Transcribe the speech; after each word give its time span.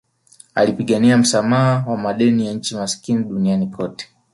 Alipigania 0.55 1.17
msamaha 1.17 1.85
wa 1.87 1.97
madeni 1.97 2.47
ya 2.47 2.53
nchi 2.53 2.75
maskini 2.75 3.23
duniani 3.23 3.67
kote 3.67 4.09